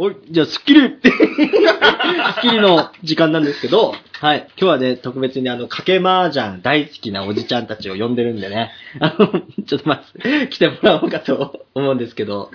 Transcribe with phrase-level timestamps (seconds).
[0.00, 4.46] おい、じゃあ、スッキリスッキリの時間なんですけど、はい。
[4.56, 12.52] 今日はね、特別にあの、かけ麻雀大好きなおじちゃんたちを呼んでるんでね、あの、ちょっとまず、来てもらおうかと思うんですけど、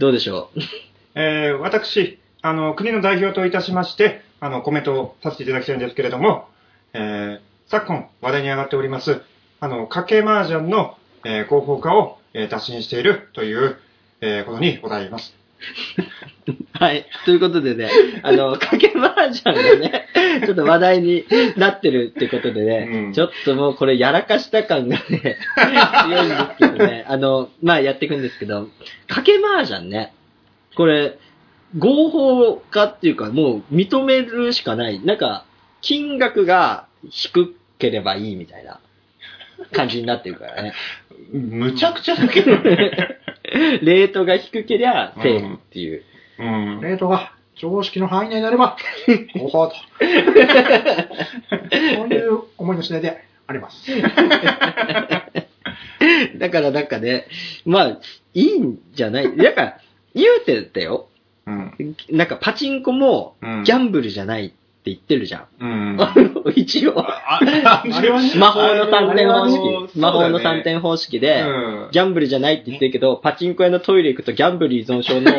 [0.00, 0.60] どうでしょう？
[1.14, 6.46] えー、私、あの、国の代表といたしまして、あの、コメントをさせていただきたいんですけれども、
[6.92, 9.22] えー、昨今話題に上がっております、
[9.60, 13.78] あの、賭け麻雀の、えー、合法化を、えー、打診しているという、
[14.20, 15.34] えー、ことにございます。
[16.82, 17.06] はい。
[17.24, 17.88] ということでね、
[18.24, 20.08] あの、 かけ麻雀がね、
[20.44, 21.24] ちょっと話題に
[21.56, 25.38] なってるってことでね、うんちょっともうこれやらかした感がね、
[26.08, 28.68] 強いんですけどね、あの、まあやっていくんですけど、
[29.06, 30.12] かけ麻雀ね、
[30.74, 31.18] これ、
[31.78, 34.98] 合法化っていうかもう認めるしかない。
[35.04, 35.44] なんか、
[35.82, 38.80] 金額が低ければいいみたいな
[39.72, 40.72] 感じになってるからね。
[41.32, 43.18] むちゃくちゃだけどね。
[43.82, 46.02] レートが低けりゃセーフっていう。
[46.38, 46.80] うん。
[46.80, 48.76] レートが常識の範囲内になれば、
[49.38, 49.74] 合法と。
[50.00, 50.06] そ
[52.04, 53.90] ういう思いの次第であります。
[56.38, 57.26] だからなんかね、
[57.64, 57.98] まあ、
[58.34, 59.36] いいんじゃない？
[59.36, 59.78] だから、
[60.14, 61.08] 言うてたよ。
[61.46, 61.72] うん。
[62.10, 64.52] なんかパチンコもうんギャンブルじゃない
[64.90, 65.46] 言ってるじゃん。
[65.60, 65.98] うん。
[66.56, 66.98] 一応。
[66.98, 69.98] あ、あれはね 魔法の3点方式。
[69.98, 75.30] 魔法の3点方式で、うんギャンブルじゃないって言ってるけど、パチンコ屋のトイレ行くとギャンブル依存症の、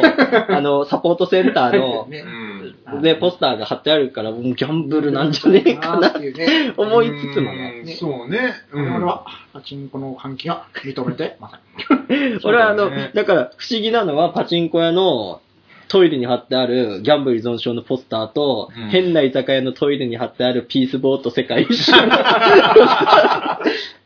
[0.50, 2.08] あの、サポートセンターの。
[3.02, 6.74] で、ポスターが貼ってあるから、もうギャンブルなんじゃねえかなっていうね。
[6.78, 7.84] 思いつつもね。
[7.86, 8.54] うんそうね。
[8.72, 12.40] うん我々は、パチンコの換気が認めてません。
[12.44, 15.42] 俺はあの、だから不思議なのはパチンコ屋の
[15.94, 21.92] トイレに貼ってあるギャンブル依存症のポスターと、うん変な居酒屋のトイレに貼ってあるピースボート世界一周。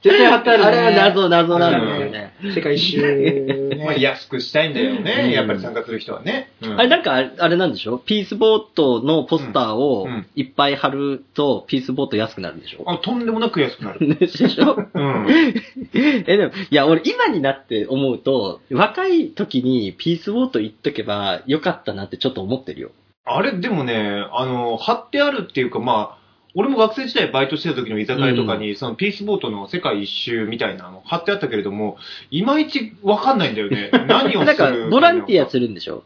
[0.08, 0.66] 絶対貼ってある、ね。
[0.68, 2.34] あれは謎謎なんですよね。
[2.56, 3.76] 世界一周、ね。
[3.86, 5.32] まあ、安くしたいんだようんね。
[5.34, 6.50] やっぱり参加する人はね。
[6.62, 7.98] うんあれなんかあれあれなんでしょ？
[8.00, 12.84] ピースボートのポスターをいっぱい貼るとピースボート安くなるんでしょ？
[12.90, 14.16] あ、とんでもなく安くなる。
[14.18, 14.76] でしょ？
[14.94, 15.28] うん。
[15.94, 22.92] え、でも、いや、俺今になって思うと、若い時にピースボート行っとけばよかったなってちょっと思ってるよ。
[23.26, 26.17] あれ、でもね、あの、貼ってあるっていうか、まあ、
[26.58, 31.98] 俺も学生時代バイトしてた時の居酒屋とかに、そのピースボートの世界一周みたいなの貼ってあったけれども、
[32.32, 33.92] いまいちわかんないんだよね。
[34.10, 36.04] 何をするなんか、ボランティアするんでしょ？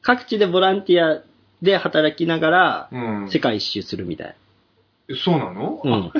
[0.00, 1.22] 各地でボランティア
[1.60, 3.28] で働きながら、うん。
[3.28, 4.34] 世界一周するみたい。
[5.14, 6.10] そうなの、うん。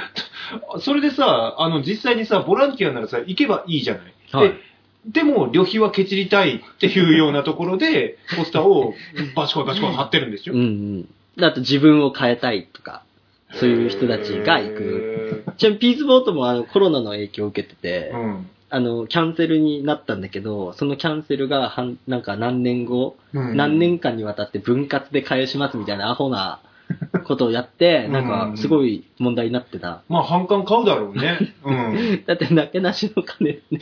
[0.80, 4.02] それでさ、あの、実際にさ、ボランティアならさ、行けばいいじゃない。
[4.32, 8.94] はいででも、旅費はケチりたいっていうようなところで、 ポスターを
[9.34, 10.54] バチコンバチコン貼ってるんですよ。
[10.54, 11.08] うんうん。
[11.38, 13.02] だと自分を変えたいとか、
[13.52, 15.20] そういう人たちが行く。
[15.44, 15.44] く。
[15.56, 18.50] ちなみにピースボートもあのコロナの影響を受けてて、うん。
[18.72, 26.60] あの、キャンセルになったんだけど、そのキャンセルが半、なんか何年後、うん何年間にわたって分割で返しますみたいなアホな
[27.26, 30.02] ことをやって、なんかすごい問題になってた。
[30.08, 31.54] まあ、反感買うだろうね。
[31.64, 32.22] うん。
[32.26, 33.80] だって、なけなしの金でね、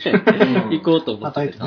[0.67, 1.65] うん行こうと思っててさ。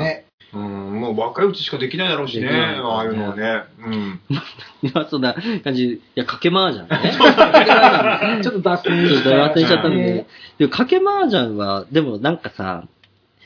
[0.53, 3.63] うん、もう若いうちしかできないだろうしね、ああいうのはね。
[3.85, 4.19] うん。
[4.83, 5.33] 今そんな
[5.63, 7.13] 感じ、いや、かけ麻雀ね。
[8.43, 10.27] ちょっと脱線ちょっと忘れちゃったんでね。
[10.57, 12.83] でも、かけ麻雀は、でもなんかさ、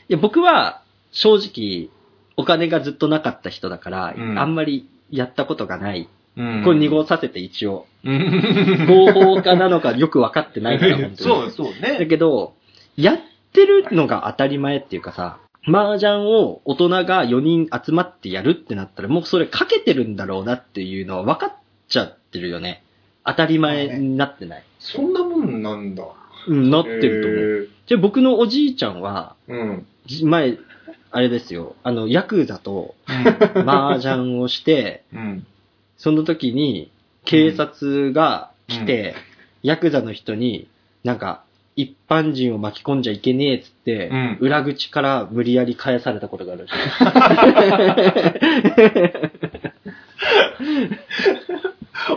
[0.08, 0.82] いや、僕は
[1.12, 1.90] 正直、
[2.36, 6.08] お金がずっとなかった人だから、うんあんまりやったことがない。
[6.36, 7.86] うんこれ濁させて一応。
[8.04, 11.16] うん合法化なのかよく分かってないから、本当に。
[11.18, 12.06] そう、そうだね。
[12.06, 12.54] けど、
[12.96, 13.18] やっ
[13.52, 15.38] てるのが当たり前っていうかさ、
[15.68, 21.56] 麻雀を大人が4人集まってやるってなったら、もうそれかけてるんだろうなっていうのは分かっ
[21.88, 22.82] ちゃってるよね。
[23.24, 24.64] 当たり前になってない。
[24.78, 26.04] そんなもんなんだ。
[26.46, 27.68] うん、なってると思う。
[27.86, 29.86] じゃあ僕のおじいちゃんは、うん。
[30.06, 30.58] じ前、
[31.10, 32.94] あれですよ、あの、ヤクザと
[33.54, 35.46] 麻雀をして、うん。
[35.96, 36.90] その時に
[37.24, 39.14] 警察が来て、
[39.62, 40.68] ヤクザの人に、
[41.04, 41.44] なんか、
[41.78, 46.66] 一般人を巻き込んじゃいけねえっつって、うん裏口から無理やり返されたことがある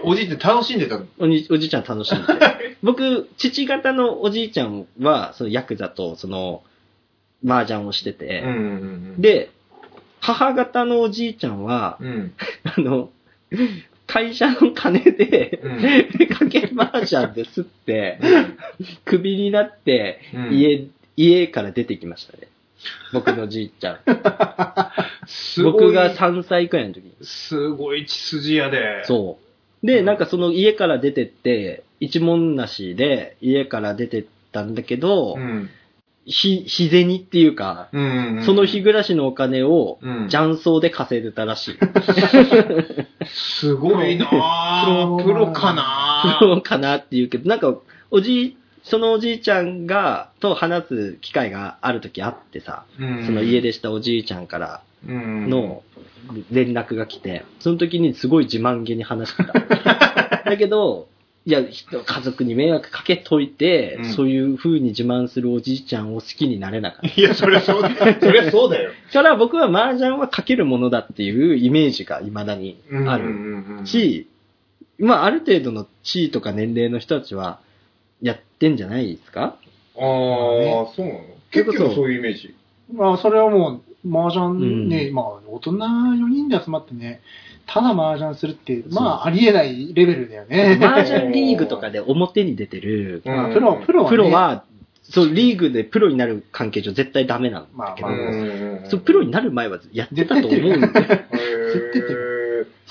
[0.03, 1.05] おじいちゃん楽しんでたの？
[1.19, 2.77] おにおじいちゃん楽しんでて。
[2.81, 6.63] 僕、父方のおじいちゃんは、そのヤクザと、その、
[7.45, 9.51] 麻雀をしてて、んで、
[10.19, 12.33] 母方のおじいちゃんは、うん。
[12.65, 13.11] あの、
[14.11, 18.19] 会社の金で、うんかけ麻雀ですって、
[19.05, 22.49] クビになって、うん家、家から出てきましたね。
[23.13, 23.99] 僕のじいちゃん。
[25.27, 27.13] すごい僕が3歳くらいの時に。
[27.21, 29.05] すごい血筋屋で。
[29.05, 29.39] そ
[29.81, 29.87] う。
[29.87, 35.69] で、なんかその家から出てって、一文なしで家から出てったんだけど、うん。
[36.25, 41.77] 日、日銭っていうか、うんその日暮らしのお金をうん、雀荘で稼いでたらしい。
[43.25, 45.17] すごいなぁ。
[45.23, 46.39] プロプロかなぁ。
[46.39, 47.75] そうかなっていうけど、なんか、
[48.11, 55.83] おじい、そのおじいちゃんが、と話す機会がある時あってさ、うんその家出したおじいちゃんからうんの
[56.51, 59.53] 連絡が来て、その時にすごい自慢げに話してた。
[60.45, 61.07] だけど、
[61.43, 67.07] いや、人家族に迷惑かけといて、うんそういう風に自慢するおじいちゃんを好きになれなかった。
[67.19, 67.95] いや、それそうだよ。
[68.19, 68.91] それそうだよ。
[69.11, 72.77] から僕は麻雀はかけるものだっていうイメージが未だに
[73.07, 73.79] ある。
[73.79, 74.29] るし、
[74.99, 77.59] まあ、ある程度の地位とか年齢の人たちは、
[78.21, 79.41] やってんじゃないですか？
[79.41, 79.57] ああ、
[79.97, 81.21] そうなの？
[81.49, 82.55] 結構そういうイメージ。
[82.93, 87.21] まあ、それはもう、麻雀ね、うんまあ、大人4人で集まってね、
[87.67, 90.79] ただ麻雀するって、まあ、ありえないレベルだよね。
[90.81, 94.65] 麻雀リーグとかで表に出てる、うんまあ、プロ、プロは、ね、プロは、
[95.03, 98.35] そう、リーグでプロになる関係上絶対ダメなんだけど、まあまあう
[98.85, 100.93] んそうプロになる前はやってたと思うんだよ。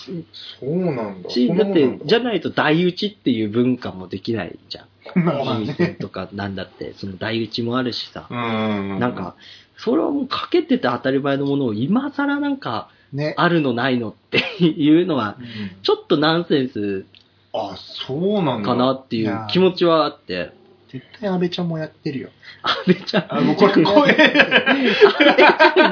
[0.01, 1.29] そうなんだ。
[1.29, 5.25] だって、じゃないと台打ちっていう文化もできないじゃん。
[5.25, 5.97] まあね。
[6.01, 8.27] とかなんだって、その台打ちもあるしさ。
[8.31, 8.99] うん。
[8.99, 9.37] なんか、
[9.85, 13.35] それはもうかけてて当たり前のものを今更なんか、ね。
[13.37, 15.47] あるのないのっていうのはう、ん
[15.82, 17.05] ちょっとナンセンス
[17.53, 18.69] あ、そうなんだ。
[18.69, 20.53] かなっていう気持ちはあって、
[20.93, 22.31] 絶対安倍ちゃんもやってるよ。
[22.62, 23.85] 安倍ちゃん、あ、もうこれ声。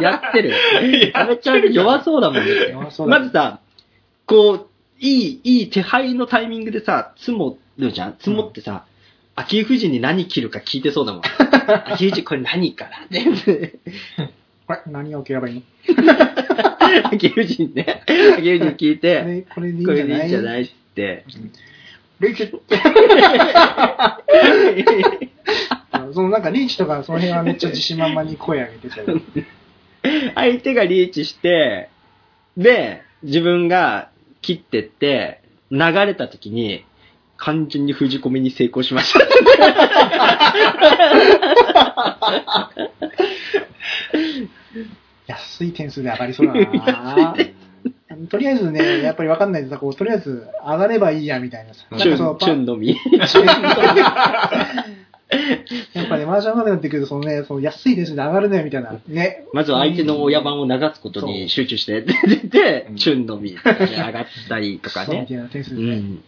[0.01, 0.55] やってる。
[1.15, 2.71] 安倍ちゃん弱そうだもんね。
[2.71, 3.61] 弱そうだまずさ、
[4.27, 4.67] こう、
[5.01, 8.85] いい、いい手配のタイミングでさ、積もるじゃん積もってさ、
[9.41, 11.23] 秋富士に何着るか聞いてそうだもん。
[11.93, 13.79] 秋富士これ何かなって。
[14.67, 17.09] これ、何を受ければいいの？
[17.13, 20.19] 秋富士にね、秋富士に聞いて、ねこれでいいんこれじゃない？
[20.19, 20.63] でいいんじゃない？
[20.63, 21.25] って。
[22.21, 22.51] リーチ
[26.13, 29.21] そのなんかリーチとかその辺はめっちゃ自信満々に声上げてたよ。
[30.35, 31.91] 相手がリーチして、
[32.57, 34.11] で、自分が
[34.43, 36.85] 切ってって、流れた時に、
[37.39, 39.21] 完全に封じ込めに成功しました。
[45.27, 47.35] 安い点数で上がりそうだな
[48.31, 51.85] とりあえずね、やっぱりわかんないでさ、こう、とりあえず上がればいいや、みたいなさ。
[51.97, 52.97] チュン、チュンのみ。
[55.95, 58.99] やっぱね、マージャンまでなってくると、そのね、その安い点数で上がるね、みたいな。
[59.07, 59.45] ね。
[59.53, 65.35] まずは相手の親番を流すことに集中して、で、チュンのみ、上がったりとかねそうみた。
[65.35, 65.97] いな点数うでね。
[65.99, 66.25] ん。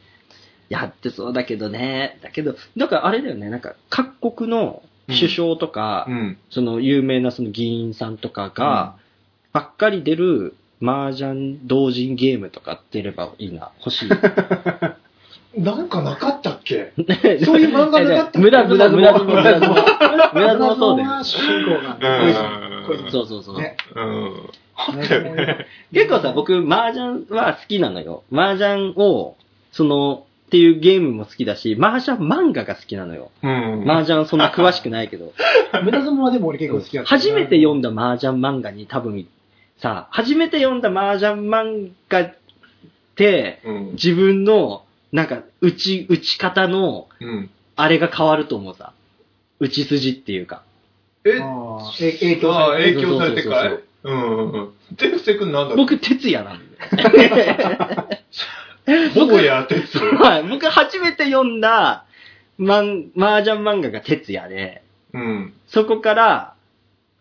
[0.70, 2.18] やってそうだけどね。
[2.22, 6.38] だけど、だからあれだよね、なんか各国の首相とか、うん。
[6.48, 8.94] その有名なその議員さんとかが、
[9.52, 14.08] ばっかり出る麻雀同人ゲームとか出ればいいな、欲しい。
[15.60, 16.92] なんかなかったっけ？
[17.44, 18.38] そういう漫画なかったっけ？
[18.38, 21.24] 無駄、無駄、無駄、無駄、 無駄、無駄もそうだよ。
[23.10, 23.60] そうそうそう。
[23.60, 23.76] ね。
[23.96, 24.34] うん。
[24.96, 28.22] ね結構さ、僕、麻雀は好きなのよ。
[28.32, 29.36] 麻雀を、
[29.72, 33.30] その、っていうゲームも好きだし、麻雀漫画が好きなのよ。
[33.40, 33.88] うん。
[33.88, 35.32] 麻雀そんな詳しくないけど。
[35.84, 37.08] 無駄相撲はでも俺結構好きだった。
[37.08, 39.28] 初めて読んだ麻雀漫画に多分、
[39.78, 42.34] さ、初めて読んだ麻雀漫画っ
[43.14, 43.92] て、うん。
[43.92, 44.82] 自分の、
[45.12, 47.50] なんか、打ち、打ち方の、うん。
[47.76, 48.92] あれが変わると思うさ。
[49.60, 50.64] 打ち筋っていうか。
[51.24, 54.96] え、あーえ影響あされて影響されてかいそううんうん。
[54.96, 56.64] てふせくんなんだ僕、哲也なんで。
[59.14, 60.16] 僕や哲也。
[60.16, 60.42] はい。
[60.48, 62.04] 僕、初めて読んだ、
[62.58, 65.52] マン、麻雀漫画が哲也で、うん。
[65.68, 66.54] そこから、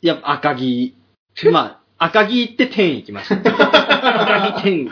[0.02, 0.96] やっぱ赤木、
[1.52, 3.36] まあ、赤木行って天行きました。
[3.44, 4.90] 赤木天、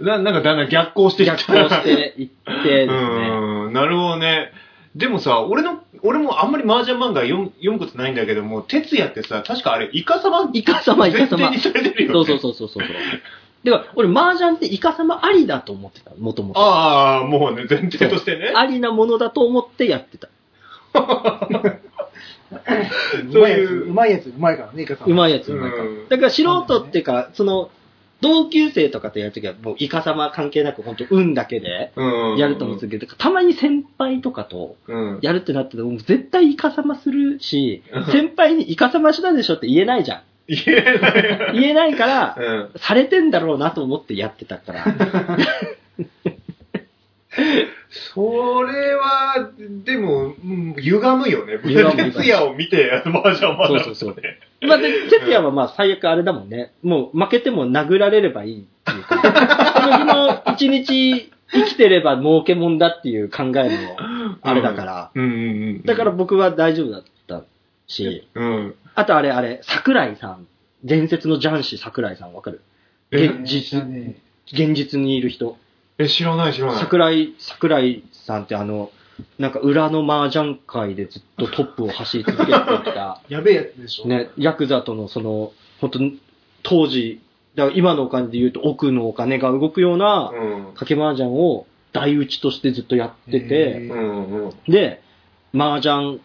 [0.00, 1.36] な、なんかだんだん逆行してきた。
[1.36, 2.96] 逆行して行ってですね。
[2.96, 4.52] うん、なるほどね。
[4.94, 11.38] でもさ、俺の、俺もあんまり麻雀漫画読む読むことないんだけども、哲也ってさ、確かあれ、イカ様イカ様、イカ様。
[11.38, 12.12] 前提にされてるよ、ね。
[12.12, 12.86] そうそうそうそうそう。
[13.64, 16.60] では、俺、麻雀ってイカ様ありだと思ってた、もともと。
[16.60, 18.52] ああ、もうね、前提としてね。
[18.54, 20.28] ありなものだと思ってやってた。
[20.94, 21.00] う
[23.40, 25.08] まいやつ、うまいやつ、うまいからね、イカさん。
[25.08, 26.08] うまいやつ、うまいからうん。
[26.08, 27.70] だから素人っていうか、その、
[28.20, 32.36] 同級生とかとやるときは、もうイカ様関係なく、本当運だけでうん。
[32.36, 35.18] やると思うんですけど、たまに先輩とかとうん。
[35.22, 40.22] やるってなっても、絶対イカ様するしうん、先輩にイカ様したでしょって言えないじゃん。
[40.46, 41.16] 言えな
[41.52, 41.60] い。
[41.60, 42.70] 言えないから、うん。
[42.76, 44.84] されてんだろうなと思ってやってたから。
[47.90, 49.50] それは、
[49.84, 51.58] でも、うん歪むよね。
[51.58, 54.16] 哲也を見て、麻雀漫画そうそうそう
[54.66, 56.72] まあ、で、哲也はまあ最悪あれだもんね。
[56.82, 59.20] もう負けても殴られればいいっていうか、
[59.74, 63.60] その日の一日生きてれば儲けもんだっていう考えの
[64.42, 65.10] あれだから。
[65.84, 67.44] だから僕は大丈夫だった
[67.86, 68.74] し、うん。
[68.94, 70.46] あとあれあれ、桜井さん。
[70.82, 72.60] 伝説の雀士桜井さんわかる？
[73.10, 73.26] え？
[73.26, 73.80] 現実。
[74.52, 75.56] 現実にいる人。
[75.98, 76.76] え、知らない知らない。
[76.78, 78.90] 桜井、桜井さんってあの、
[79.38, 82.54] なんか裏の麻雀界でずっとトップを走り続けてき
[82.92, 84.06] た、 やべえやつでしょ。
[84.06, 86.00] ね、ヤクザとのその、本当
[86.62, 87.20] 当時、
[87.54, 90.68] だから今のお金で言うと奥のお金が動くようなうん。
[90.70, 93.90] 賭け麻雀を台打ちとしてずっとやってへて。
[94.68, 95.00] で、
[95.56, 96.18] 麻雀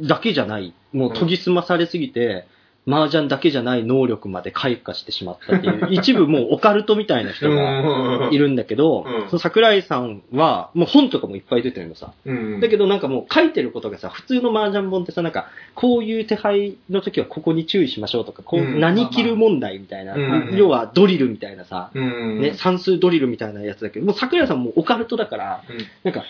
[0.00, 2.46] だけじゃない、もう研ぎ澄まされすぎて、
[2.86, 12.12] 麻雀だけじゃない能力まで開花してしまったっていう、 一部もうオカルトみたいな人がいるんだけど、うんその桜井さんは、もう本とかもいっぱい出てるのさ。
[12.26, 12.60] うん。
[12.60, 22.40] だけどなんかもう書いてることがさ、普通の麻雀本ってさ、なんか、こういう手配の時はここに注意しましょうとか、こう、うん何切る問題みたいな、うん要はドリルみたいなさ、うん。
[22.42, 26.24] ね、算数ドリルみたいなやつだけど、もう桜井さんもオカルトだから、うんなんか、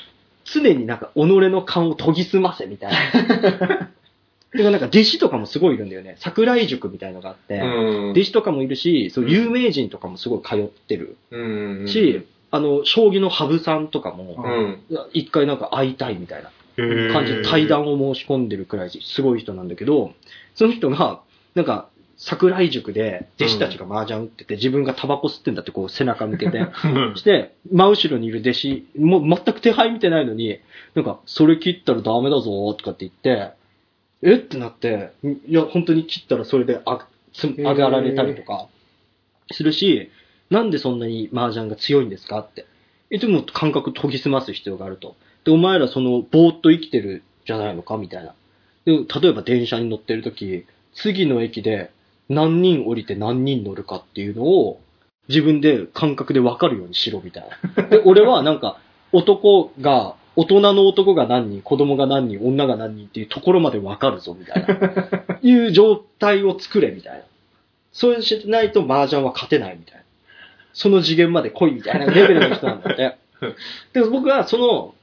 [0.45, 3.91] 常になんか、己の勘を研ぎ澄ませみたいな。
[4.55, 6.17] でもなんか、弟子とかもすごいいるんだよね。
[6.19, 8.11] 桜井塾みたいのがあって、うん。
[8.11, 11.89] 弟子とかもいるし、そう有名人とかもすごい通ってるうん。
[11.89, 14.37] し、あの、将棋の羽生さんとかも、
[14.91, 15.07] うん。
[15.13, 17.13] 一回なんか会いたいみたいなうん。
[17.13, 20.13] 感じで対談を申し込んでるくらいすごい人なんだけど、
[20.55, 21.21] その人が、
[21.57, 27.17] なんか、桜井塾で弟子たちが麻雀打ってて、自分がタバコ吸ってんだってこう背中向けて、 うん。
[27.17, 30.59] して、真後ろにいる弟子、もう全く手配見てないのに、
[30.95, 33.53] なんか、それ切ったらダメだぞとかって言って、
[34.23, 34.39] えっ？
[34.39, 38.69] てなって、いや、本当に切ったらそれであつ上がられたりとか
[39.53, 40.11] するし、
[40.51, 42.39] なんでそんなに麻雀が強いんですか？
[42.41, 42.65] って。
[43.11, 45.17] え、でも感覚研ぎ澄ます必要があると。
[45.45, 47.99] で、お前らその、ぼーっと生きてるじゃないのか？
[47.99, 48.35] みたいな。
[48.87, 51.91] で、例えば電車に乗ってるとき、次の駅で
[52.29, 54.81] 何人降りて何人乗るかっていうのを、
[55.29, 57.83] 自分で感覚で分かるようにしろみたいな。
[57.89, 58.79] で、俺はなんか、
[59.13, 65.39] 男が、大人の男が何人、子供が何人、女が何人っていうところまで分かるぞみたいな。
[65.43, 67.25] いう状態を作れみたいな。
[67.93, 70.03] そうしないと麻雀は勝てないみたいな。
[70.73, 73.17] その次元まで来いみたいなレベルの人なんだって。
[73.95, 74.95] で僕はその、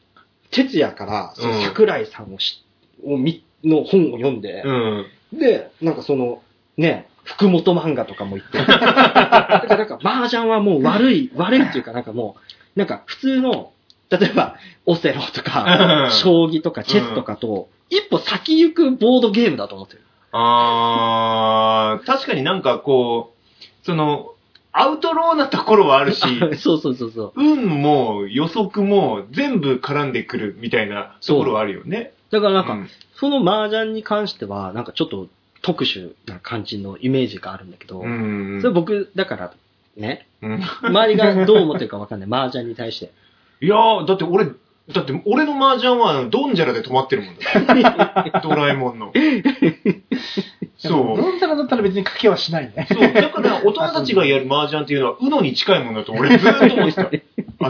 [0.51, 2.63] 哲也から、その桜井さんをし、
[3.05, 5.05] をみの本を読んで、うん。
[5.33, 6.41] で、なんかその、
[6.77, 8.57] ね、福本漫画とかも言って。
[8.57, 12.35] だからなんか、麻雀はもう悪い、悪いっていうかなんかも
[12.75, 13.71] う、なんか普通の、
[14.09, 20.01] 例えば、オセロとか、うん将棋とかチェスとかと、一歩先行くボードゲームだと思ってる。
[20.31, 24.33] あー、確かになんかこう、その、
[24.73, 26.21] アウトローなところはあるし、
[26.57, 27.33] そうそうそうそう。
[27.35, 32.13] 運も予測も全部絡んでくるみたいなところはあるよね。
[32.31, 35.27] だからなんか、うんその麻雀に関しては、なんかちょっと
[35.61, 38.59] 特殊な感じのイメージがあるんだけど、うん。
[38.61, 39.53] それ僕、だから、
[39.97, 42.29] ね、うん周りがどう思ってるかわかんない。
[42.29, 43.11] 麻雀に対して。
[43.61, 44.45] いやー、だって俺、
[44.91, 48.41] だって俺の麻雀はドンジャラで止まってるもんだ。
[48.41, 49.13] ドラえもんの。
[50.77, 51.17] そう。
[51.17, 52.87] ドンジャラだったら別に賭けはしないね。
[52.91, 53.13] そう。
[53.13, 57.09] だから、大人たちがやる麻雀っていうのは、うのに近いものだと俺ずっと思ってた。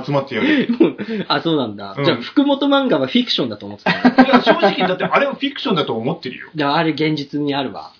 [0.04, 0.68] 集まってやる。
[1.28, 1.96] あ、そうなんだ。
[1.98, 3.92] うんじゃあ、福本漫画はフィクションだと思ってた。
[3.92, 6.50] いや、正直、だってあれはフィクションだと思ってるよ。
[6.56, 7.92] じゃあ、あれ現実にあるわ。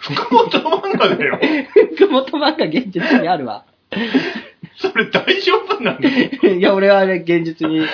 [0.00, 1.38] 福本漫画だよ。
[1.96, 3.64] 福本漫画現実にあるわ。
[4.76, 6.00] それ大丈夫なの？
[6.54, 7.86] いや、俺はあれ現実に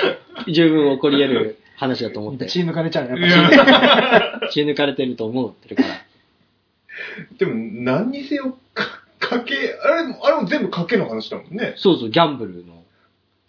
[0.48, 2.46] 十分起こり得る話だと思って。
[2.46, 3.16] 血抜かれちゃうよ。
[3.16, 5.88] いやっぱや血抜かれてると思ってるから。
[7.38, 8.84] でも、何にせよ、か、
[9.20, 11.74] 賭け、あれも、あれも全部賭けの話だもんね。
[11.76, 12.75] そうそう、ギャンブルの。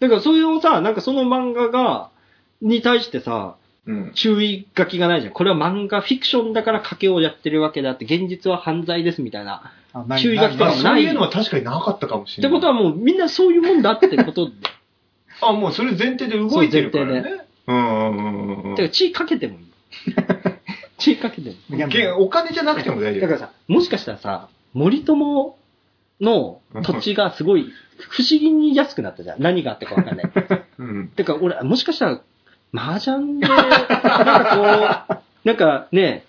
[0.00, 2.10] だから、そういうのさ、なんかその漫画が、
[2.60, 4.12] に対してさ、うん。
[4.14, 5.32] 注意書きがないじゃん。
[5.32, 9.72] これは漫画、フィクションだから賭けをやってるわけであって、現実は犯罪ですみたいな。
[9.94, 12.58] あない注意書きとあ、かもそういうのは確かになかったかもしれない。
[12.58, 14.52] ってことはもうみんなそういうもんだってことで。
[15.40, 17.44] あ、もうそれ前提で動いてるからそう前ね。
[17.66, 19.66] うんうんうんうんだから血かけてもいい。
[20.98, 22.06] 血かけてもいい。
[22.18, 23.20] お金じゃなくても大丈夫。
[23.22, 25.56] だからさ、もしかしたらさ、森友
[26.20, 29.42] の土地がすごい不思議に安くなったじゃん。
[29.42, 30.30] 何があったかわかんない。
[30.78, 31.08] うん。
[31.08, 32.20] てか俺、もしかしたら、
[32.72, 36.24] 麻雀で、なんかこう、なんかね、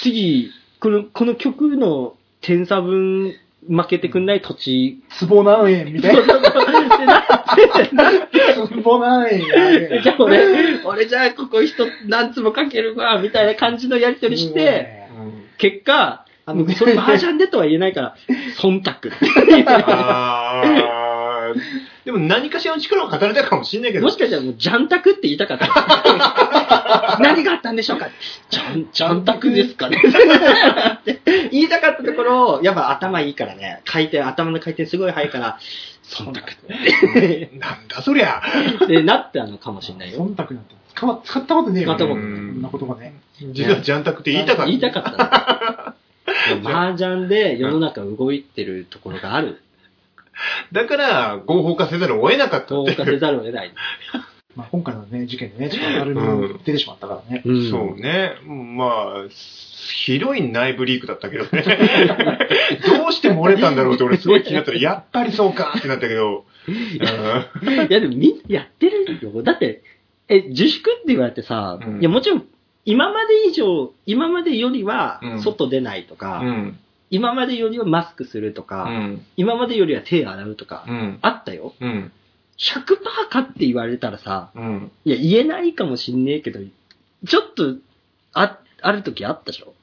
[0.00, 3.34] 次、この、この曲の点差分
[3.68, 6.22] 負けてくんない土地、壺何円みたいな。
[6.22, 8.12] でな
[8.82, 15.08] 壺何円やべ じゃあ俺、俺じゃあここ人何つもかけるわ、みたいな感じのやりとりして、
[15.58, 18.14] 結果、あの、それ麻雀でとは言えないから、
[18.58, 18.92] 忖度。
[19.86, 24.04] あーでも何かしらの力を語りたいかもしれないけど。
[24.04, 27.18] もしかしたらもう、ジャンタクって言いたかった。
[27.20, 28.08] 何があったんでしょうか
[28.48, 31.20] ジャン、ジャンタクですかねって
[31.52, 35.58] 言いたかったところを、やっぱ頭いいからね、回転、頭の回転すごい速いから、
[36.08, 36.40] 忖度。
[37.58, 38.42] なんだそりゃ。
[38.88, 40.20] で、なったのかもしれないよ。
[40.20, 41.94] 忖度なんて使わ使ったことねえよ。
[41.96, 43.14] 使ったことないそんな言葉ね。
[43.52, 44.66] 実はジャンタクって言いたかった。
[44.66, 45.94] 言いたかったの。
[46.62, 49.60] 麻雀で世の中動いてるところがある。
[50.72, 53.72] だから、合法化せざるを得なかったって投下せざるを得ない。
[54.56, 57.42] まあ、今回のね、事件でね、ちょっと明るみに出てしまったからね。
[57.44, 58.32] うんそうね。
[58.46, 61.62] まあ、ひどい内部リークだったけどね。
[62.84, 66.44] どうして漏れたんだろうって俺すごい気になったら、やっぱりそうかってなったけど。
[66.66, 66.98] うんい
[67.90, 69.42] や、でもみんなやってるよ。
[69.42, 69.82] だって、
[70.28, 72.44] え、自粛って言われてさ、うんいや、もちろん、
[72.84, 76.78] 今まで以上、今までよりはうん、外出ないとか、うん。
[77.10, 79.24] 今までよりはマスクするとうか、ん。
[79.36, 81.18] 今までよりは手洗うとか、うん。
[81.22, 81.74] あったよ。
[81.80, 82.12] うん。
[82.58, 84.92] 100%かって言われたらさ、うん。
[85.04, 86.60] いや、言えないかもしんねえけど、
[87.26, 87.74] ちょっと、
[88.32, 89.74] あ、ある時あったでしょ？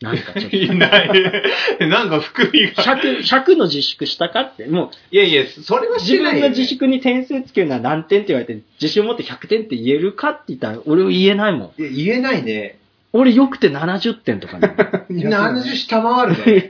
[0.00, 0.56] なんかちょっと。
[0.56, 1.10] いない。
[1.88, 2.82] なんか含みが。
[2.82, 6.22] 100、100の自粛したかって、もう、いやいや、それはし自。
[6.22, 11.82] 分が自粛に点数つけるのは何点って言われて、自信を持って100点って言えるかって言ったら、俺は言えないもん。
[11.82, 12.78] いや、言えないね。
[13.12, 14.74] 俺よくて70点とかね。
[15.08, 16.68] いやそう70下回るね。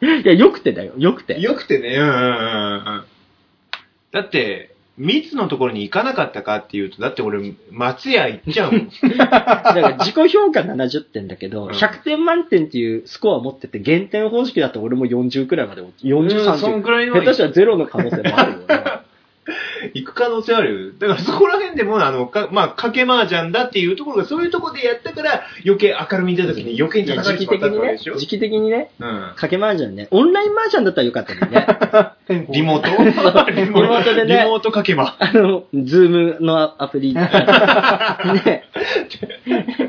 [0.24, 1.38] いや、よくてだよ、よくて。
[1.38, 1.94] よくてね。
[1.96, 2.26] うんうんうんう
[2.78, 3.04] ん。
[4.12, 8.88] だって、密のところに行かなかったかっていうと、だって俺、松屋行っちゃうもん。
[9.16, 16.82] だから自己評価70点だけど、うん100点満点っていうスコアを持ってて、減点方式だと俺も40くらいまで落ち、40、うんそん30。
[16.82, 18.66] くらいの下手したらゼロの可能性もあるよね。
[19.94, 20.92] 行く可能性あるよ。
[20.98, 29.32] だからそこら辺でも、あの、かまあ、かけ麻雀だっていうところが、そういうところでやったから、余計明るみに出た時に余計に叩かれてしまった時期的にねわけでしょ、時期的にね、うん。
[29.36, 31.66] かけ麻雀ね、オンライン麻雀だったらよかったね。
[32.50, 33.50] リモート？
[33.50, 35.16] リモートでねリモートかけま。
[35.18, 37.24] あの、ズームのアプリ、 ね、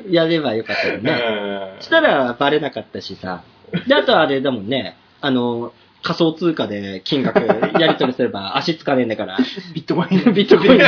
[0.10, 1.78] やればよかったよね。
[1.80, 3.44] したらバレなかったしさ。
[3.88, 7.40] で、あとあれだもんね、あの、仮想通貨で金額
[7.80, 9.38] やり取りすれば 足つかねえんだから、
[9.74, 10.24] ビットコイン。
[10.36, 10.84] ビットコインで、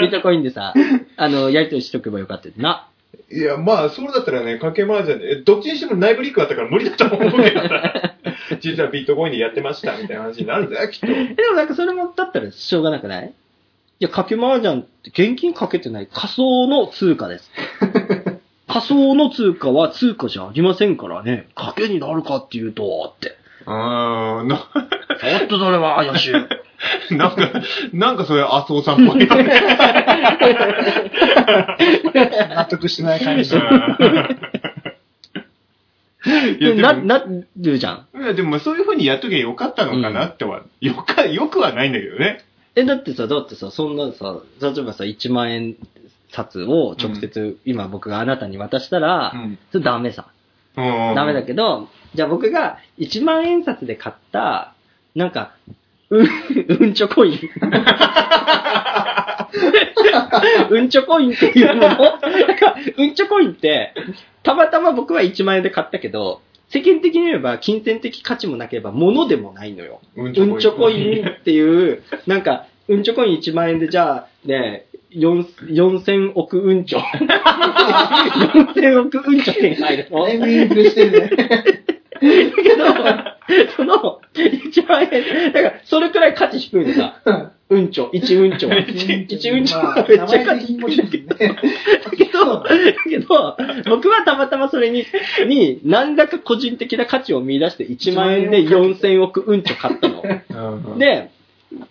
[0.00, 0.74] ビットコインでさ、
[1.16, 2.86] あの、やり取りしとけばよかったよな。
[3.30, 8.14] いや、まあ、そうだったらね、かけ麻雀で、えどっちにしても内部リークあったから無理だと思うけどさ
[8.60, 11.06] 実はビットコインでやってましたみたいな話になるんだよ、きっと。
[11.06, 13.26] えでもなんかそれもだったらしょうがなくない？
[13.28, 13.32] い
[14.04, 17.50] や、かけ麻雀って現金かけてない仮想の通貨です。
[18.68, 21.46] 仮想の通貨は通貨じゃありませんからね。
[21.54, 23.36] 賭けになるかっていうと、って。
[23.66, 26.32] あー、な、ちょっとそれは怪しい。
[27.16, 27.50] なんか、
[27.92, 29.44] なんかそれ麻生さんっぽいよね。
[32.56, 33.54] 納得してない感じ。
[33.54, 33.58] い
[36.64, 37.24] や、でな、も、な
[37.56, 38.06] るじゃん。
[38.20, 42.44] いやでもそういう風にやっときゃよかったのかなっては、よか、よくはないんだけどね。
[42.74, 45.76] え、だってさ、だってさ、そんなさ、例えばさ、1万円
[46.30, 50.26] 札を直接、今僕があなたに渡したら、うんそれダメさ。
[50.76, 54.74] うんダメだけど、じゃあ僕が1万円札で買った、
[55.14, 55.54] なんか、
[56.10, 56.26] うん、
[56.80, 57.40] うんちょコイン。
[60.70, 61.98] うんちょコインっていうものなん
[62.58, 63.94] かうんちょコインって、
[64.42, 70.00] たまたま僕は1万円で買ったけど、世間的に言えば金銭的価値もなければ物でもないのよ。
[70.16, 77.00] ううんちょコインっていう、なんか、うんちょコイン1万円でじゃあね、4 4000億うんちょ。
[77.00, 80.22] 4000億うんちょ手に入るの。
[80.24, 81.30] だいぶインフレしてるね。
[81.30, 81.36] だ
[82.22, 82.84] けど、
[83.76, 87.20] その、1万円、だから、それくらい価値低いのさ。
[87.68, 88.76] うんちょ、1うんちょは。
[88.76, 89.78] 1うんちょめっちゃ
[90.44, 90.76] 価値低い。
[90.76, 90.86] んね。
[92.04, 92.68] だけど、だ
[93.08, 93.56] けど、
[93.88, 95.04] 僕はたまたまそれに、
[95.46, 100.22] に、何らか個人的な価値を見出して1万円で4000億うんちょ買ったの。
[100.22, 101.30] うんで、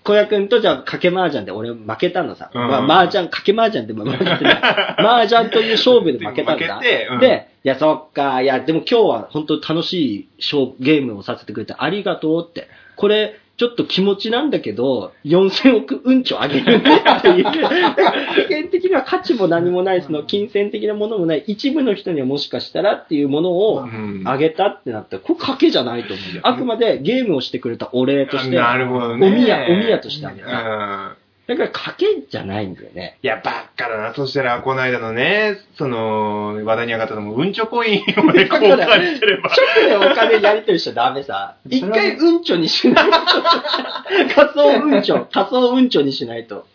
[0.04, 2.52] 小屋くんとじゃあ、賭け麻雀で俺負けたのさ。
[2.54, 4.62] うんまあ、麻雀、賭け麻雀でも負けてない。
[4.98, 6.76] 麻雀という勝負で負けたんだ。
[6.76, 12.68] 負けてうんで、いや、そっか、いや、でも今日は本当楽しい勝ゲームをさせてくれてありがとうって。
[12.96, 17.44] これ、ちょっと気持ちなんだけど、4000億うんちょあげるねっていう。
[17.46, 26.42] 世間的には価値も何もない、その金銭的なものもない、一部の人にはもしかしたらっていうものをうんあげたってなったら、これ賭けじゃないと思うよ。
[26.42, 29.28] あくまでゲームをしてくれたお礼として、なるほどね。
[29.28, 30.52] お宮お宮としてあげたう
[31.18, 31.21] ん
[31.56, 33.18] だから賭けじゃないんだよね。
[33.22, 34.14] いや、ばっかだな。
[34.14, 39.50] そしたら、この間のね、その、話題に上がったのも、うんちょコインをね、交換してれば。
[39.50, 41.56] 直でお金やり取りしちゃダメさ。
[41.68, 43.18] 一回うんちょにしないと。
[44.36, 46.66] 仮想うんちょ、 仮想うんちょにしないと。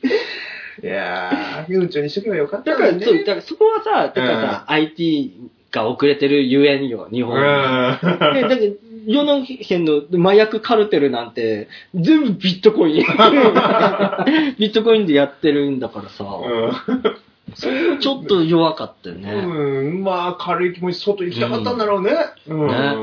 [0.83, 5.33] いやー、うんちょにしとけばよかっただから、そう、だからそこはさ、だからさ、IT
[5.71, 7.99] が遅れてるゆえんよ、日う本は。
[8.03, 8.19] だ
[9.07, 13.05] 世の辺の麻薬カルテルなんて、全部ビットコイン。
[14.59, 16.25] ビットコインでやってるんだからさ、
[17.55, 19.33] それもちょっと弱かったよね。
[19.33, 22.11] うん、まあ、軽い気持ち、外行きたかったんだろうね。
[22.49, 22.67] うん。
[22.67, 22.97] ね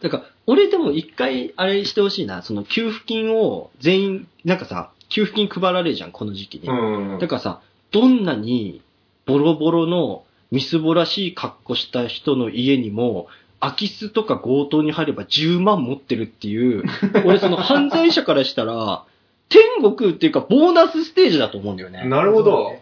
[0.00, 6.68] だから、俺でも一回あれしてほしいな、その給付金を全員、なんかさ、給付金配られるじゃん、この時期に。
[6.68, 7.18] うん。
[7.18, 7.60] だからさ、
[7.90, 8.80] どんなに
[9.26, 13.26] ボロボロのみすぼらしい格好した人の家にも、
[13.62, 16.82] 空き巣とか強盗に入れば10万持ってるっていう、
[17.24, 19.04] 俺その犯罪者からしたら、
[19.48, 22.04] 天国っていうかボーナスステージだと思うんだよね。
[22.04, 22.72] なるほど。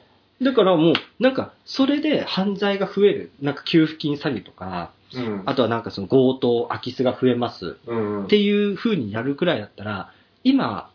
[0.41, 3.31] だからもう、なんか、それで犯罪が増える。
[3.43, 5.43] なんか給付金詐欺とか、うん。
[5.45, 7.77] あとはなんかその強盗、空き巣が増えます。
[7.87, 8.25] うん。
[8.25, 10.13] っていう風にやるくらいだったら、
[10.45, 10.89] 今、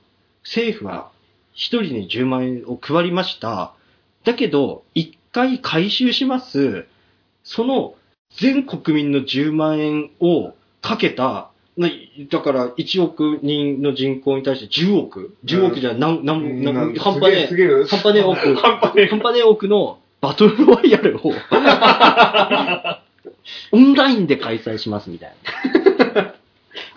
[0.44, 1.12] 政府は
[1.54, 3.74] 一人に10万円を配りました。
[4.24, 6.88] だけど、一回回収します。
[7.44, 7.94] その
[8.38, 11.90] 全国民の10万円をかけた、な
[12.30, 18.56] だから1億人の人口に対して10億 ?10 億じゃなん、なん、なん、半端ねえ、半端ねえ 億。
[18.56, 21.34] 半端ねえ半端ねえ億のバトルロワイヤルを
[23.72, 25.34] オンラインで開催しますみたい
[26.16, 26.34] な。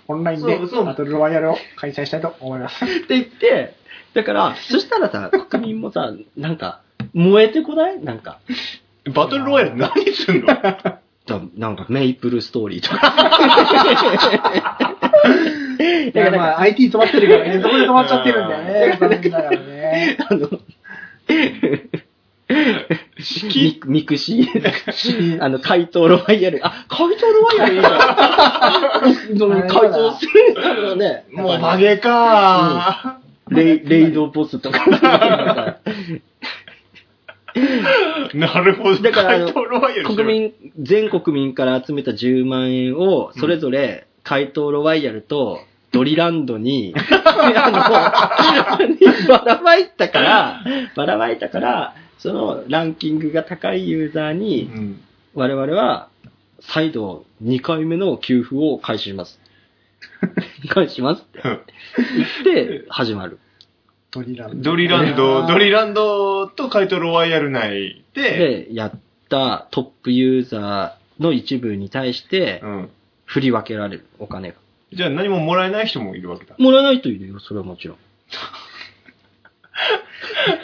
[0.08, 2.84] オンラインでバトルロワイヤルを開催したいと思います。
[2.84, 3.74] って言って、
[4.14, 6.80] だから、そしたらさ、国民もさ、なんか、
[7.12, 8.02] 燃えてこない？
[8.02, 8.38] なんか、
[9.12, 10.46] バトルロワイヤル何すんの？
[11.28, 13.14] だなんかメイプルストーリーとか。
[15.78, 18.96] いや、まあ、IT 止まってるからね、そこで止まっちゃってるんだよね。
[18.98, 20.16] 残念ながらね。
[20.28, 20.48] あの、
[22.48, 26.60] ミミクシー、あの、怪盗ロワイヤル。
[26.66, 27.90] あ、怪盗ロワイヤルいいじゃ
[29.56, 29.68] ん。
[29.68, 30.54] 改造する
[30.88, 31.26] のね。
[31.32, 34.84] もう曲げかレイレイドボスとか。
[38.34, 39.02] なるほど。
[39.02, 39.52] だからあの
[40.16, 47.78] 国民、全国民から集めた10万円を、それぞれ、怪盗ロワイヤルと、ドリランドに、 あの、
[49.28, 55.00] ばらまいたから、ばらまいたから、そのランキングが高いユーザーうに、ん。
[55.34, 56.08] 我々は、
[56.60, 59.40] 再度2回目の給付を開始します。
[60.68, 61.58] 開始しますって言っ
[62.44, 63.38] て、始まる。
[64.18, 68.92] ドリランドリランド、ドリランドと怪盗ロワイヤル内で、で、やっ
[69.28, 72.90] たトップユーザーの一部に対してう、ん。
[73.24, 74.56] 振り分けられるお金が。
[74.92, 76.54] じゃあ何ももらえない人もいるわけだ。
[76.58, 77.98] もらえないといるよ、それはもちろん。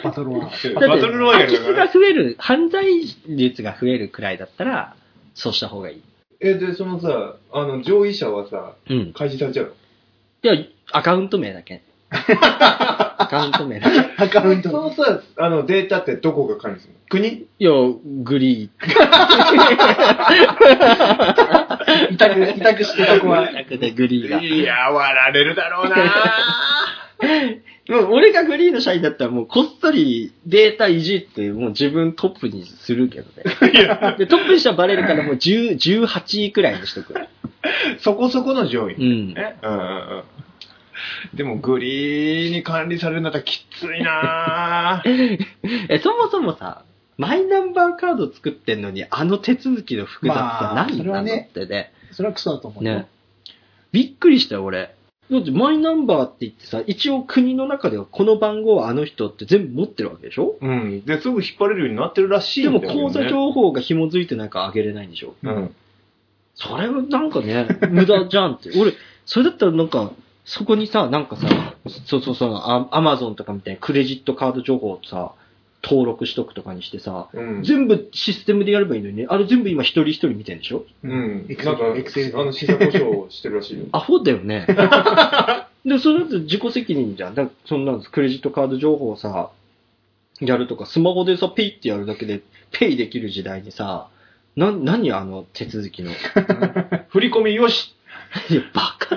[0.03, 0.49] バトルは。
[0.75, 1.73] バトルロワイヤルだ空き巣。
[1.73, 2.85] が増える、犯罪
[3.27, 4.95] 率が増えるくらいだったら、
[5.35, 6.01] そうした方がいい。
[6.39, 9.13] え、で、そのさ、あの、上位者はさ、うん。
[9.13, 9.73] 開示されちゃう
[10.43, 10.53] いや、
[10.91, 11.83] アカウント名だけ。
[13.17, 14.23] アカウント名だけ。
[14.23, 14.81] アカウンそト。
[14.81, 16.99] のさ、あの、データってどこが管理するの？
[17.09, 17.27] 国？
[17.27, 17.71] いや、
[18.23, 18.69] グリ委
[22.17, 23.49] 託、委託してそこは。
[23.49, 23.53] ー。
[23.53, 24.41] だけでグリーが。
[24.41, 25.95] いや、割られるだろうな
[27.87, 33.43] もう俺がグリーの社員だったらもうこっそりデータいじってもう自分トップにするけどね。
[33.71, 37.13] いや、で、トップにしたらバレるからもう10 18位くらいにしとく。
[37.99, 38.95] そこそこの上位。
[38.95, 39.33] うん。
[39.33, 39.55] ね。
[39.61, 40.23] うんうんうん。
[41.33, 45.03] でも、グリーに管理されるんだったらきついな
[45.89, 46.83] え、そもそもさ、
[47.17, 51.91] マイナンバーカード作ってんのに、あの手続きの複雑さまあ何なのねってね。
[52.11, 52.93] それはクソだと思うよ。
[52.95, 53.07] ね。
[53.91, 54.93] びっくりしたよ、俺。
[55.31, 60.55] だってマイナンバーって言ってさ、一応国の中ではこの番号はあの人って全部持ってるわけでしょ？
[60.61, 61.01] うん。
[61.05, 62.79] で、すぐ引っ張れるようになってるらしいでも。
[62.81, 65.33] 口座情報が紐づいてないからあげれないんでしょ？
[65.41, 65.75] うん。
[66.53, 68.69] それはなんかね、無駄じゃんって。
[68.79, 68.93] 俺、
[69.25, 70.11] それだったらなんか、
[70.45, 75.33] そこにさ、なんかさ、そうそうそう、アアマゾンとかみたいにクレジットカード情報をさ、
[75.83, 77.63] 登録しとくとかにしてさ、うん。
[77.63, 79.27] 全部システムでやればいいのにね。
[79.29, 80.83] あれ全部今一人一人見てんでしょ？
[81.03, 81.47] うん。
[81.63, 83.85] なんか、エクセルあの、審査故障してるらしいよ。
[83.93, 84.65] アホだよね。
[85.85, 87.51] で、それだと自己責任じゃん。
[87.65, 89.51] そんなクレジットカード情報をさ、
[90.41, 94.07] やるとか、スマホでさ、ペイってやるだけで、ペイできる時代にさ、
[94.55, 96.11] な、何あの手続きの。
[96.11, 96.13] い
[97.09, 97.94] 振り込みよし
[98.55, 99.15] や、バカ、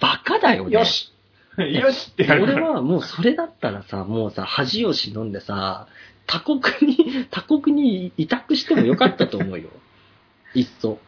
[0.00, 0.72] バカだよね。
[0.72, 1.12] よし
[1.58, 2.44] よしってやる。
[2.44, 5.88] 俺はもうそれだったらさ、もうさ、恥を忍んでさ、
[6.26, 9.68] 他国に、 他国に委託してもよかったと思うよ。
[10.54, 10.98] いっそ。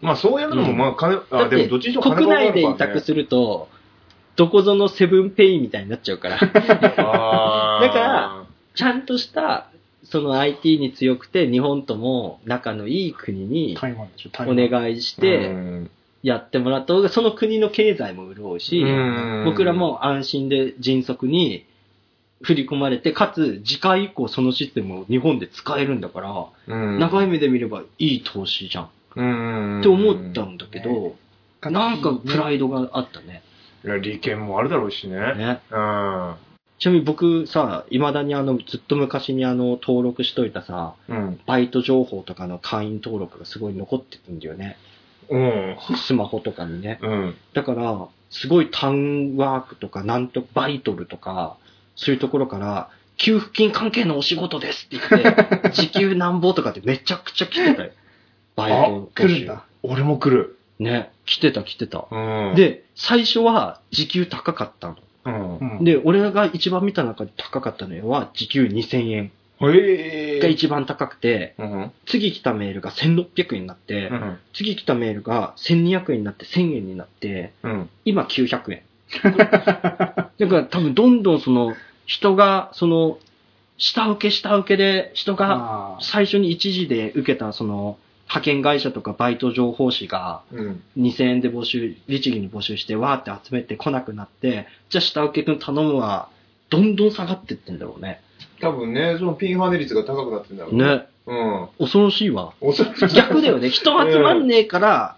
[0.00, 2.28] まあ、そうやるのも、まあ、金、だあ、でも、どっちにしろ金国。
[2.28, 3.68] 内で委託すると、
[4.36, 6.38] どこぞのセブンペイみたいになっちゃうから。
[6.38, 8.44] だから、
[8.76, 9.66] ちゃんとした、
[10.04, 13.80] その IT に強くて、日本とも仲のいい国にお
[14.46, 14.70] 湾。
[14.70, 15.90] 願いして、うん
[16.22, 21.64] やってもらった方が、その国の経済も潤うし、うん僕らも安心で迅速に
[22.42, 26.98] 振り込まれて、かつ次回以降そのシステムを日本で使えるんだから、うん。
[26.98, 28.90] 長い目で見ればいい投資じゃん。
[29.16, 29.80] うん。
[29.80, 31.14] って思ったんだけど、ね
[31.62, 33.42] なんかプライドがあったね。
[33.84, 35.16] いや、利権もあるだろうしね。
[35.34, 35.60] ね。
[35.70, 36.34] うん。
[36.78, 41.40] ちなみに僕さ、未だにあの、ずっと昔にあの、登録しといたさ、うん。
[41.46, 44.76] バイト情報とかの会員登録がすごい残ってるんだよね。
[45.30, 45.76] うん。
[45.96, 46.98] スマホとかにね。
[47.02, 47.36] うん。
[47.54, 51.56] だから、すごいタウンワークとか、なんと、バイトルとか、
[51.96, 57.90] そういうところから、給付金関係のお仕事ですって言って、 時給なんぼとかってめちゃくちゃ来てたよ。
[58.56, 59.64] バイト来るんだ。
[59.82, 60.58] 俺も来る。
[60.78, 62.06] ね、来てた来てた。
[62.10, 64.96] うん。、で、最初は時給高かったの。
[65.24, 65.58] うん。
[65.58, 71.92] うんで、俺が一番見た中で高かったのは、時給2000円へが一番高くて、うん。
[72.06, 74.38] 次来たメールが1600円になって、うん。
[74.52, 77.90] 次来たメールが1200円になって1000円になって、うん。
[78.04, 78.82] 今900円。
[79.22, 81.74] だから多分どんどんその
[82.06, 83.18] 人が、その、
[83.78, 90.82] 下請け下請けで人が最初に一時で受けたその派遣会社とかバイト情報誌がうん。
[90.98, 96.28] 2000円で募集、律儀に募集してわーって集めてこなくなって、じゃあ下請け君頼むわ、
[96.70, 98.20] どんどん下がってってんだろうね。
[98.60, 100.74] 多分ね、そのピンハネ率が高くなってんだろう。。
[100.74, 101.06] ね。
[101.26, 101.68] うん。
[101.78, 102.52] 恐ろしいわ。
[102.60, 103.68] おそらく逆だよね。
[103.70, 105.16] 人集まんねえから、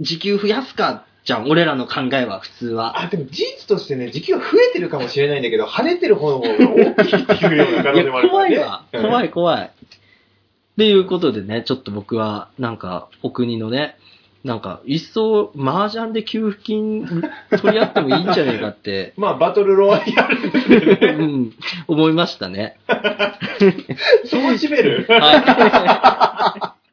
[0.00, 1.48] 時給増やすか、じゃん。
[1.48, 3.00] 俺らの考えは普通は。
[3.00, 8.50] あ、でも事実としてね、時給は増えてるかもしれないんだけど、跳ねてる方の方が大きいっていうような可能いや、性もあるからね。
[8.50, 8.84] 怖いわ。
[8.92, 9.64] 怖い怖い。
[9.64, 13.96] っていうことでね、ちょっと僕は、なんか、お国のね、
[14.44, 17.06] なんか、一層、麻雀で給付金
[17.62, 21.52] 取り合ってもいいんじゃねえかって、 まあ、バトルロワイヤルうん、
[21.88, 22.76] 思いましたね。
[24.26, 25.06] そう締める？
[25.08, 26.74] はい。